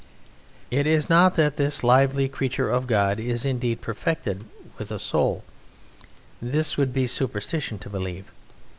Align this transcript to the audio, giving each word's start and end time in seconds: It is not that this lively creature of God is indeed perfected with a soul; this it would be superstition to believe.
It 0.71 0.87
is 0.87 1.11
not 1.11 1.35
that 1.35 1.57
this 1.57 1.83
lively 1.83 2.27
creature 2.27 2.71
of 2.71 2.87
God 2.87 3.19
is 3.19 3.45
indeed 3.45 3.81
perfected 3.81 4.45
with 4.79 4.89
a 4.91 4.97
soul; 4.97 5.43
this 6.41 6.71
it 6.71 6.77
would 6.79 6.91
be 6.91 7.05
superstition 7.05 7.77
to 7.77 7.87
believe. 7.87 8.31